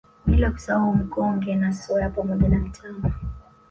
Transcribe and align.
Bila 0.25 0.51
kusahau 0.51 0.93
Mkonge 0.95 1.55
na 1.55 1.73
Soya 1.73 2.09
pamoja 2.09 2.49
na 2.49 2.57
mtama 2.59 3.11